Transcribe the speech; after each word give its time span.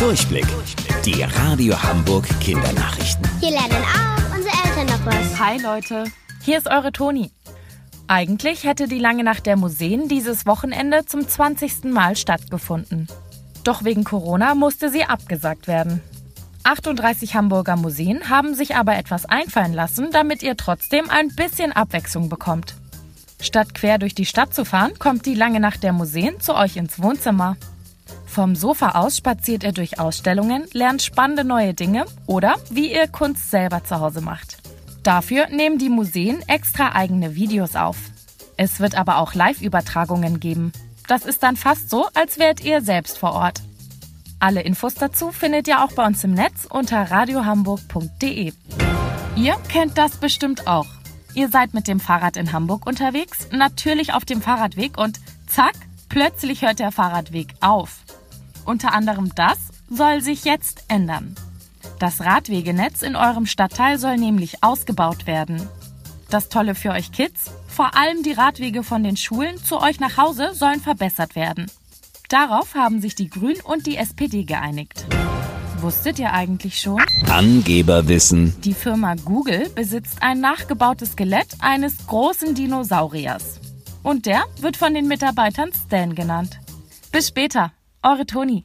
Durchblick. 0.00 0.46
Die 1.04 1.22
Radio 1.22 1.80
Hamburg 1.82 2.26
Kindernachrichten. 2.40 3.22
Hier 3.38 3.50
lernen 3.50 3.84
auch 3.84 4.34
unsere 4.34 4.54
Eltern 4.64 4.86
noch 4.86 5.04
was. 5.04 5.38
Hi 5.38 5.60
Leute, 5.60 6.04
hier 6.42 6.56
ist 6.56 6.70
eure 6.70 6.90
Toni. 6.90 7.30
Eigentlich 8.06 8.64
hätte 8.64 8.88
die 8.88 8.98
lange 8.98 9.24
Nacht 9.24 9.44
der 9.44 9.58
Museen 9.58 10.08
dieses 10.08 10.46
Wochenende 10.46 11.04
zum 11.04 11.28
20. 11.28 11.84
Mal 11.84 12.16
stattgefunden. 12.16 13.08
Doch 13.62 13.84
wegen 13.84 14.04
Corona 14.04 14.54
musste 14.54 14.88
sie 14.88 15.04
abgesagt 15.04 15.68
werden. 15.68 16.00
38 16.64 17.34
Hamburger 17.34 17.76
Museen 17.76 18.30
haben 18.30 18.54
sich 18.54 18.76
aber 18.76 18.96
etwas 18.96 19.26
einfallen 19.26 19.74
lassen, 19.74 20.08
damit 20.12 20.42
ihr 20.42 20.56
trotzdem 20.56 21.10
ein 21.10 21.28
bisschen 21.28 21.72
Abwechslung 21.72 22.30
bekommt. 22.30 22.74
Statt 23.38 23.74
quer 23.74 23.98
durch 23.98 24.14
die 24.14 24.24
Stadt 24.26 24.54
zu 24.54 24.64
fahren, 24.64 24.98
kommt 24.98 25.26
die 25.26 25.34
lange 25.34 25.60
Nacht 25.60 25.82
der 25.82 25.92
Museen 25.92 26.40
zu 26.40 26.54
euch 26.54 26.76
ins 26.76 27.02
Wohnzimmer. 27.02 27.58
Vom 28.30 28.54
Sofa 28.54 28.90
aus 28.90 29.16
spaziert 29.16 29.64
ihr 29.64 29.72
durch 29.72 29.98
Ausstellungen, 29.98 30.64
lernt 30.72 31.02
spannende 31.02 31.42
neue 31.42 31.74
Dinge 31.74 32.04
oder 32.26 32.54
wie 32.70 32.94
ihr 32.94 33.08
Kunst 33.08 33.50
selber 33.50 33.82
zu 33.82 33.98
Hause 33.98 34.20
macht. 34.20 34.58
Dafür 35.02 35.48
nehmen 35.48 35.78
die 35.78 35.88
Museen 35.88 36.40
extra 36.46 36.92
eigene 36.92 37.34
Videos 37.34 37.74
auf. 37.74 37.96
Es 38.56 38.78
wird 38.78 38.94
aber 38.94 39.18
auch 39.18 39.34
Live-Übertragungen 39.34 40.38
geben. 40.38 40.70
Das 41.08 41.24
ist 41.24 41.42
dann 41.42 41.56
fast 41.56 41.90
so, 41.90 42.06
als 42.14 42.38
wärt 42.38 42.62
ihr 42.62 42.82
selbst 42.82 43.18
vor 43.18 43.32
Ort. 43.32 43.62
Alle 44.38 44.60
Infos 44.60 44.94
dazu 44.94 45.32
findet 45.32 45.66
ihr 45.66 45.82
auch 45.82 45.90
bei 45.92 46.06
uns 46.06 46.22
im 46.22 46.32
Netz 46.32 46.68
unter 46.70 47.10
radiohamburg.de. 47.10 48.52
Ihr 49.34 49.56
kennt 49.68 49.98
das 49.98 50.18
bestimmt 50.18 50.68
auch. 50.68 50.86
Ihr 51.34 51.48
seid 51.48 51.74
mit 51.74 51.88
dem 51.88 51.98
Fahrrad 51.98 52.36
in 52.36 52.52
Hamburg 52.52 52.86
unterwegs, 52.86 53.48
natürlich 53.50 54.14
auf 54.14 54.24
dem 54.24 54.40
Fahrradweg 54.40 54.98
und 54.98 55.18
zack, 55.48 55.74
plötzlich 56.08 56.62
hört 56.62 56.78
der 56.78 56.92
Fahrradweg 56.92 57.54
auf. 57.60 57.99
Unter 58.70 58.92
anderem 58.92 59.34
das 59.34 59.58
soll 59.88 60.20
sich 60.20 60.44
jetzt 60.44 60.84
ändern. 60.86 61.34
Das 61.98 62.20
Radwegenetz 62.20 63.02
in 63.02 63.16
eurem 63.16 63.46
Stadtteil 63.46 63.98
soll 63.98 64.16
nämlich 64.16 64.62
ausgebaut 64.62 65.26
werden. 65.26 65.68
Das 66.30 66.50
Tolle 66.50 66.76
für 66.76 66.90
euch 66.90 67.10
Kids, 67.10 67.46
vor 67.66 67.96
allem 67.96 68.22
die 68.22 68.30
Radwege 68.30 68.84
von 68.84 69.02
den 69.02 69.16
Schulen 69.16 69.56
zu 69.64 69.80
euch 69.80 69.98
nach 69.98 70.16
Hause 70.16 70.54
sollen 70.54 70.80
verbessert 70.80 71.34
werden. 71.34 71.66
Darauf 72.28 72.76
haben 72.76 73.00
sich 73.00 73.16
die 73.16 73.28
Grünen 73.28 73.60
und 73.60 73.88
die 73.88 73.96
SPD 73.96 74.44
geeinigt. 74.44 75.04
Wusstet 75.80 76.20
ihr 76.20 76.32
eigentlich 76.32 76.80
schon? 76.80 77.02
Angeberwissen. 77.28 78.54
Die 78.60 78.74
Firma 78.74 79.16
Google 79.16 79.68
besitzt 79.70 80.22
ein 80.22 80.38
nachgebautes 80.38 81.14
Skelett 81.14 81.56
eines 81.58 82.06
großen 82.06 82.54
Dinosauriers. 82.54 83.58
Und 84.04 84.26
der 84.26 84.44
wird 84.60 84.76
von 84.76 84.94
den 84.94 85.08
Mitarbeitern 85.08 85.72
Stan 85.72 86.14
genannt. 86.14 86.60
Bis 87.10 87.26
später, 87.26 87.72
eure 88.02 88.24
Toni. 88.24 88.64